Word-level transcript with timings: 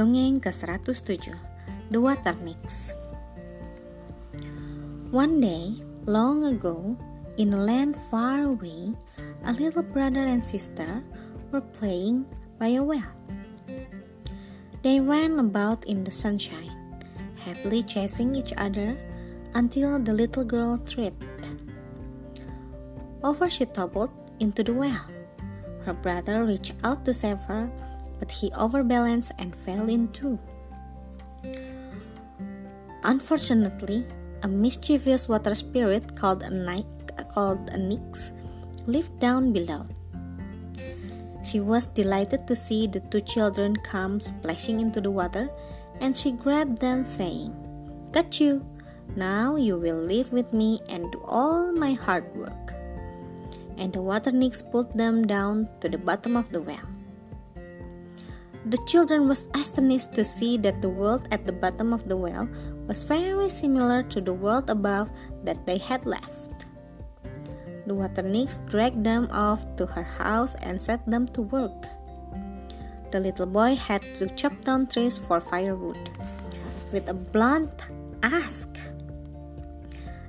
Dongeng 0.00 0.40
ke-107 0.40 1.36
The 1.92 2.00
Water 2.00 2.32
Nix 2.40 2.96
One 5.12 5.44
day, 5.44 5.76
long 6.08 6.40
ago, 6.48 6.96
in 7.36 7.52
a 7.52 7.60
land 7.60 8.00
far 8.08 8.48
away, 8.48 8.96
a 9.44 9.52
little 9.52 9.84
brother 9.84 10.24
and 10.24 10.40
sister 10.40 11.04
were 11.52 11.60
playing 11.76 12.24
by 12.56 12.80
a 12.80 12.82
well. 12.82 13.12
They 14.80 15.04
ran 15.04 15.36
about 15.36 15.84
in 15.84 16.00
the 16.00 16.16
sunshine, 16.16 16.72
happily 17.36 17.84
chasing 17.84 18.32
each 18.32 18.56
other 18.56 18.96
until 19.52 20.00
the 20.00 20.16
little 20.16 20.48
girl 20.48 20.80
tripped. 20.80 21.28
Over 23.20 23.52
she 23.52 23.68
toppled 23.68 24.16
into 24.40 24.64
the 24.64 24.72
well. 24.72 25.04
Her 25.84 25.92
brother 25.92 26.48
reached 26.48 26.72
out 26.88 27.04
to 27.04 27.12
save 27.12 27.44
her, 27.52 27.68
but 28.20 28.30
he 28.30 28.52
overbalanced 28.52 29.32
and 29.38 29.56
fell 29.56 29.88
in 29.88 30.06
too. 30.12 30.38
Unfortunately, 33.02 34.06
a 34.42 34.48
mischievous 34.48 35.28
water 35.28 35.54
spirit 35.54 36.14
called 36.14 36.42
a, 36.42 36.50
Ni- 36.52 36.86
called 37.32 37.70
a 37.70 37.78
Nix 37.78 38.32
lived 38.86 39.18
down 39.18 39.52
below. 39.52 39.86
She 41.42 41.60
was 41.60 41.86
delighted 41.86 42.46
to 42.46 42.54
see 42.54 42.86
the 42.86 43.00
two 43.00 43.22
children 43.22 43.74
come 43.76 44.20
splashing 44.20 44.80
into 44.80 45.00
the 45.00 45.10
water, 45.10 45.48
and 46.00 46.14
she 46.14 46.32
grabbed 46.32 46.78
them, 46.78 47.02
saying, 47.02 47.56
Got 48.12 48.38
you! 48.38 48.64
Now 49.16 49.56
you 49.56 49.76
will 49.76 49.96
live 49.96 50.32
with 50.32 50.52
me 50.52 50.80
and 50.88 51.10
do 51.10 51.20
all 51.24 51.72
my 51.72 51.94
hard 51.94 52.28
work. 52.36 52.74
And 53.76 53.92
the 53.92 54.02
water 54.02 54.30
nix 54.30 54.62
pulled 54.62 54.92
them 54.96 55.26
down 55.26 55.68
to 55.80 55.88
the 55.88 55.98
bottom 55.98 56.36
of 56.36 56.52
the 56.52 56.60
well. 56.60 56.86
The 58.66 58.76
children 58.84 59.26
was 59.26 59.48
astonished 59.54 60.14
to 60.14 60.24
see 60.24 60.58
that 60.58 60.82
the 60.82 60.88
world 60.88 61.28
at 61.30 61.46
the 61.46 61.52
bottom 61.52 61.92
of 61.92 62.08
the 62.08 62.16
well 62.16 62.48
was 62.86 63.02
very 63.02 63.48
similar 63.48 64.02
to 64.12 64.20
the 64.20 64.34
world 64.34 64.68
above 64.68 65.10
that 65.44 65.64
they 65.64 65.78
had 65.78 66.04
left. 66.04 66.66
The 67.86 67.94
water 67.94 68.22
nix 68.22 68.58
dragged 68.68 69.02
them 69.02 69.28
off 69.32 69.64
to 69.76 69.86
her 69.86 70.04
house 70.04 70.54
and 70.60 70.80
set 70.80 71.00
them 71.08 71.26
to 71.32 71.42
work. 71.42 71.88
The 73.10 73.20
little 73.20 73.46
boy 73.46 73.74
had 73.74 74.02
to 74.20 74.28
chop 74.36 74.60
down 74.60 74.86
trees 74.86 75.16
for 75.16 75.40
firewood. 75.40 75.98
With 76.92 77.08
a 77.08 77.14
blunt 77.14 77.72
ask, 78.22 78.68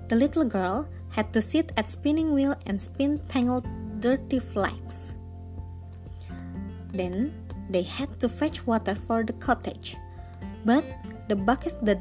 the 0.08 0.16
little 0.16 0.46
girl 0.46 0.88
had 1.10 1.34
to 1.34 1.42
sit 1.42 1.72
at 1.76 1.90
spinning 1.90 2.34
wheel 2.34 2.56
and 2.66 2.82
spin 2.82 3.20
tangled 3.28 3.68
dirty 4.00 4.40
flax. 4.40 5.18
Then 6.94 7.34
they 7.72 7.84
had 7.84 8.20
to 8.20 8.28
fetch 8.28 8.68
water 8.68 8.96
for 8.96 9.24
the 9.24 9.34
cottage, 9.34 9.96
but 10.66 10.84
the 11.28 11.36
buckets 11.36 11.76
that, 11.82 12.00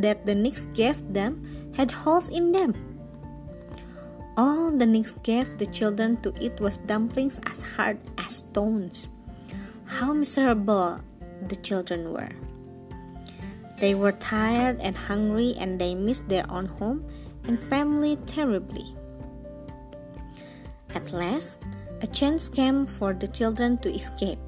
that 0.00 0.24
the 0.24 0.34
nix 0.34 0.64
gave 0.72 1.00
them 1.12 1.44
had 1.76 1.90
holes 1.90 2.28
in 2.28 2.52
them. 2.52 2.74
All 4.36 4.70
the 4.70 4.86
nix 4.86 5.14
gave 5.14 5.58
the 5.58 5.66
children 5.66 6.16
to 6.22 6.32
eat 6.40 6.60
was 6.60 6.78
dumplings 6.78 7.38
as 7.44 7.76
hard 7.76 7.98
as 8.16 8.36
stones. 8.36 9.08
How 9.84 10.12
miserable 10.12 11.00
the 11.46 11.56
children 11.56 12.12
were. 12.12 12.30
They 13.78 13.94
were 13.94 14.12
tired 14.12 14.78
and 14.80 14.96
hungry 14.96 15.54
and 15.58 15.80
they 15.80 15.94
missed 15.94 16.28
their 16.28 16.44
own 16.50 16.66
home 16.66 17.04
and 17.44 17.58
family 17.58 18.16
terribly. 18.26 18.94
At 20.94 21.12
last, 21.12 21.60
a 22.02 22.06
chance 22.06 22.48
came 22.48 22.86
for 22.86 23.12
the 23.12 23.28
children 23.28 23.78
to 23.78 23.92
escape. 23.92 24.38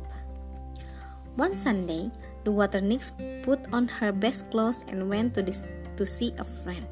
One 1.37 1.57
Sunday, 1.57 2.11
the 2.45 2.53
water 2.53 2.81
nix 2.81 3.13
put 3.43 3.61
on 3.73 3.89
her 3.89 4.13
best 4.13 4.51
clothes 4.51 4.85
and 4.89 5.09
went 5.09 5.35
to, 5.35 5.43
this, 5.43 5.67
to 5.97 6.05
see 6.05 6.33
a 6.39 6.45
friend. 6.45 6.87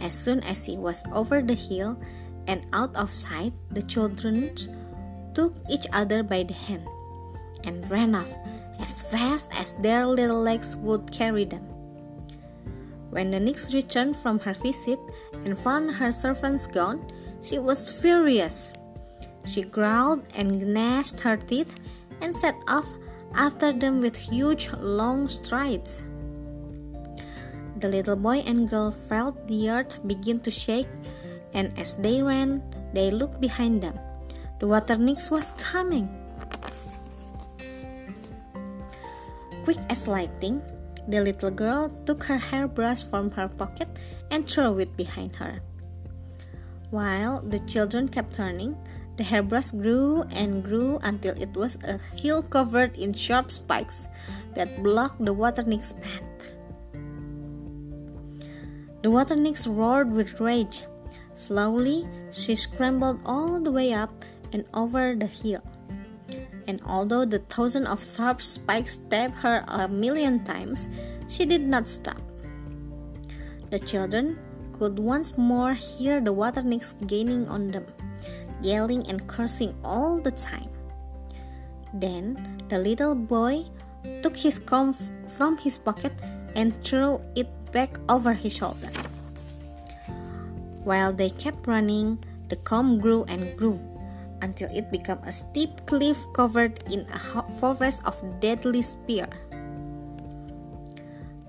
As 0.00 0.12
soon 0.12 0.42
as 0.42 0.64
she 0.64 0.76
was 0.76 1.04
over 1.12 1.40
the 1.40 1.54
hill 1.54 1.96
and 2.46 2.66
out 2.72 2.96
of 2.96 3.12
sight, 3.12 3.52
the 3.70 3.82
children 3.82 4.50
took 5.34 5.54
each 5.70 5.86
other 5.92 6.22
by 6.22 6.42
the 6.42 6.54
hand 6.54 6.86
and 7.62 7.88
ran 7.90 8.14
off 8.14 8.34
as 8.80 9.06
fast 9.08 9.48
as 9.58 9.72
their 9.78 10.06
little 10.06 10.42
legs 10.42 10.74
would 10.76 11.10
carry 11.12 11.44
them. 11.44 11.62
When 13.10 13.30
the 13.30 13.38
nix 13.38 13.72
returned 13.72 14.16
from 14.16 14.40
her 14.40 14.54
visit 14.54 14.98
and 15.44 15.56
found 15.56 15.92
her 15.92 16.10
servants 16.10 16.66
gone, 16.66 17.06
she 17.40 17.60
was 17.60 17.92
furious. 17.92 18.72
She 19.46 19.62
growled 19.62 20.26
and 20.34 20.74
gnashed 20.74 21.20
her 21.20 21.36
teeth 21.36 21.76
and 22.20 22.34
set 22.34 22.56
off 22.66 22.90
after 23.34 23.72
them 23.72 24.00
with 24.00 24.16
huge, 24.16 24.70
long 24.80 25.28
strides. 25.28 26.04
The 27.78 27.88
little 27.88 28.16
boy 28.16 28.46
and 28.46 28.70
girl 28.70 28.90
felt 28.90 29.46
the 29.46 29.70
earth 29.70 30.00
begin 30.06 30.40
to 30.40 30.50
shake, 30.50 30.88
and 31.52 31.76
as 31.78 31.94
they 31.94 32.22
ran, 32.22 32.62
they 32.94 33.10
looked 33.10 33.40
behind 33.40 33.82
them. 33.82 33.98
The 34.60 34.66
water 34.66 34.96
nix 34.96 35.30
was 35.30 35.50
coming. 35.52 36.08
Quick 39.64 39.78
as 39.90 40.06
lightning, 40.06 40.62
the 41.08 41.20
little 41.20 41.50
girl 41.50 41.90
took 42.06 42.24
her 42.24 42.38
hairbrush 42.38 43.02
from 43.02 43.30
her 43.32 43.48
pocket 43.48 43.88
and 44.30 44.46
threw 44.46 44.78
it 44.78 44.96
behind 44.96 45.36
her. 45.36 45.60
While 46.90 47.40
the 47.42 47.58
children 47.60 48.08
kept 48.08 48.36
turning, 48.36 48.76
the 49.16 49.22
hairbrush 49.22 49.70
grew 49.70 50.22
and 50.34 50.64
grew 50.64 50.98
until 51.02 51.34
it 51.40 51.54
was 51.54 51.76
a 51.84 51.98
hill 52.16 52.42
covered 52.42 52.96
in 52.98 53.12
sharp 53.12 53.52
spikes 53.52 54.08
that 54.54 54.82
blocked 54.82 55.24
the 55.24 55.32
water 55.32 55.62
nix 55.62 55.92
path. 55.92 56.26
The 59.02 59.10
water 59.10 59.36
nix 59.36 59.66
roared 59.66 60.12
with 60.12 60.40
rage. 60.40 60.82
Slowly, 61.34 62.08
she 62.32 62.54
scrambled 62.54 63.20
all 63.24 63.60
the 63.60 63.70
way 63.70 63.92
up 63.92 64.24
and 64.52 64.64
over 64.72 65.14
the 65.14 65.26
hill. 65.26 65.62
And 66.66 66.80
although 66.86 67.26
the 67.26 67.40
thousand 67.40 67.86
of 67.86 68.02
sharp 68.02 68.40
spikes 68.40 68.94
stabbed 68.94 69.36
her 69.44 69.64
a 69.68 69.86
million 69.86 70.42
times, 70.42 70.88
she 71.28 71.44
did 71.44 71.60
not 71.60 71.88
stop. 71.88 72.22
The 73.70 73.78
children 73.78 74.38
could 74.72 74.98
once 74.98 75.36
more 75.36 75.74
hear 75.74 76.20
the 76.20 76.32
water 76.32 76.62
nix 76.62 76.94
gaining 77.06 77.48
on 77.48 77.70
them, 77.70 77.84
yelling 78.64 79.06
and 79.06 79.28
cursing 79.28 79.76
all 79.84 80.18
the 80.18 80.32
time. 80.32 80.72
Then 81.92 82.40
the 82.68 82.78
little 82.78 83.14
boy 83.14 83.68
took 84.22 84.36
his 84.36 84.58
comb 84.58 84.92
from 85.28 85.56
his 85.58 85.78
pocket 85.78 86.12
and 86.56 86.74
threw 86.82 87.20
it 87.36 87.46
back 87.70 88.00
over 88.08 88.32
his 88.32 88.56
shoulder. 88.56 88.90
While 90.82 91.12
they 91.12 91.30
kept 91.30 91.66
running, 91.66 92.18
the 92.48 92.56
comb 92.56 92.98
grew 92.98 93.24
and 93.28 93.56
grew 93.56 93.78
until 94.42 94.68
it 94.74 94.90
became 94.90 95.18
a 95.24 95.32
steep 95.32 95.70
cliff 95.86 96.18
covered 96.34 96.82
in 96.92 97.06
a 97.12 97.18
forest 97.60 98.02
of 98.04 98.20
deadly 98.40 98.82
spear. 98.82 99.28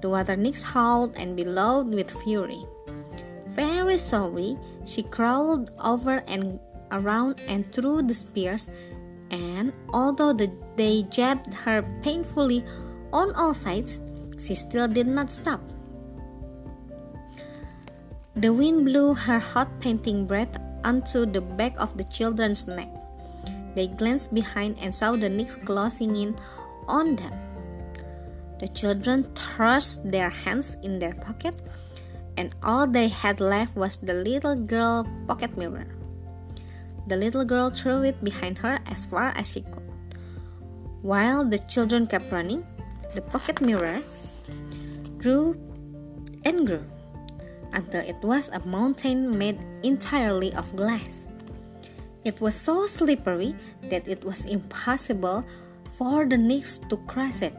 The 0.01 0.09
water 0.09 0.35
nix 0.35 0.61
howled 0.61 1.17
and 1.17 1.35
bellowed 1.35 1.87
with 1.87 2.11
fury. 2.23 2.63
Very 3.47 3.97
sorry, 3.97 4.57
she 4.85 5.03
crawled 5.03 5.71
over 5.83 6.23
and 6.27 6.59
around 6.91 7.41
and 7.47 7.71
through 7.73 8.03
the 8.03 8.13
spears, 8.13 8.69
and 9.31 9.73
although 9.93 10.33
the, 10.33 10.51
they 10.75 11.03
jabbed 11.09 11.53
her 11.53 11.81
painfully 12.01 12.63
on 13.11 13.33
all 13.35 13.53
sides, 13.53 14.01
she 14.39 14.55
still 14.55 14.87
did 14.87 15.07
not 15.07 15.31
stop. 15.31 15.61
The 18.35 18.51
wind 18.51 18.83
blew 18.83 19.13
her 19.13 19.39
hot 19.39 19.69
panting 19.79 20.27
breath 20.27 20.59
onto 20.83 21.25
the 21.25 21.41
back 21.41 21.73
of 21.79 21.97
the 21.97 22.03
children's 22.03 22.67
neck. 22.67 22.91
They 23.75 23.87
glanced 23.87 24.33
behind 24.33 24.77
and 24.79 24.93
saw 24.93 25.13
the 25.13 25.29
nix 25.29 25.55
closing 25.55 26.15
in 26.15 26.35
on 26.87 27.15
them. 27.15 27.33
The 28.59 28.67
children 28.67 29.23
thrust 29.35 30.09
their 30.11 30.29
hands 30.29 30.77
in 30.83 30.99
their 30.99 31.13
pocket, 31.13 31.61
and 32.37 32.55
all 32.63 32.87
they 32.87 33.07
had 33.07 33.39
left 33.39 33.75
was 33.75 33.97
the 33.97 34.13
little 34.13 34.55
girl 34.55 35.07
pocket 35.27 35.57
mirror. 35.57 35.87
The 37.07 37.15
little 37.15 37.45
girl 37.45 37.69
threw 37.69 38.03
it 38.03 38.23
behind 38.23 38.57
her 38.59 38.79
as 38.87 39.05
far 39.05 39.29
as 39.35 39.51
she 39.51 39.61
could. 39.61 39.85
While 41.01 41.45
the 41.45 41.59
children 41.59 42.07
kept 42.07 42.31
running, 42.31 42.65
the 43.13 43.21
pocket 43.21 43.61
mirror 43.61 44.01
grew 45.17 45.53
and 46.43 46.65
grew 46.65 46.83
until 47.73 48.01
it 48.01 48.17
was 48.23 48.49
a 48.49 48.59
mountain 48.65 49.37
made 49.37 49.59
entirely 49.83 50.53
of 50.53 50.75
glass. 50.75 51.27
It 52.23 52.41
was 52.41 52.55
so 52.55 52.87
slippery 52.87 53.53
that 53.89 54.07
it 54.07 54.25
was 54.25 54.45
impossible 54.45 55.45
for 55.91 56.25
the 56.25 56.37
nix 56.37 56.79
to 56.89 56.97
cross 57.05 57.43
it. 57.43 57.53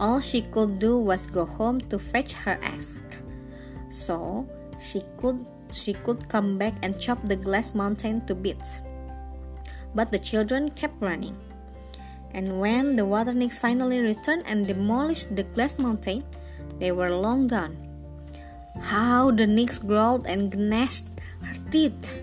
All 0.00 0.18
she 0.18 0.42
could 0.42 0.78
do 0.78 0.98
was 0.98 1.22
go 1.22 1.46
home 1.46 1.80
to 1.90 1.98
fetch 1.98 2.34
her 2.34 2.58
axe, 2.62 3.02
so 3.90 4.48
she 4.78 5.02
could 5.18 5.46
she 5.74 5.92
could 5.92 6.28
come 6.28 6.58
back 6.58 6.74
and 6.82 6.98
chop 6.98 7.22
the 7.24 7.36
glass 7.36 7.74
mountain 7.74 8.24
to 8.26 8.34
bits. 8.34 8.80
But 9.94 10.12
the 10.12 10.18
children 10.18 10.70
kept 10.70 11.00
running. 11.00 11.36
And 12.32 12.60
when 12.60 12.96
the 12.96 13.06
water 13.06 13.32
nix 13.32 13.58
finally 13.58 14.00
returned 14.00 14.44
and 14.46 14.66
demolished 14.66 15.34
the 15.34 15.42
glass 15.42 15.78
mountain, 15.78 16.24
they 16.78 16.92
were 16.92 17.10
long 17.10 17.48
gone. 17.48 17.76
How 18.80 19.30
the 19.30 19.46
nix 19.46 19.78
growled 19.78 20.26
and 20.26 20.54
gnashed 20.54 21.08
her 21.42 21.56
teeth! 21.72 22.22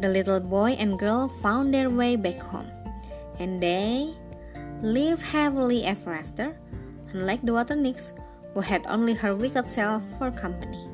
The 0.00 0.08
little 0.08 0.40
boy 0.40 0.74
and 0.80 0.98
girl 0.98 1.28
found 1.28 1.72
their 1.72 1.88
way 1.88 2.16
back 2.16 2.40
home, 2.40 2.66
and 3.38 3.62
they 3.62 4.12
lived 4.82 5.22
happily 5.22 5.84
ever 5.84 6.12
after, 6.12 6.56
unlike 7.12 7.42
the 7.42 7.52
water 7.52 7.76
nix 7.76 8.12
who 8.54 8.60
had 8.60 8.84
only 8.86 9.14
her 9.14 9.34
wicked 9.34 9.66
self 9.66 10.02
for 10.18 10.30
company. 10.30 10.93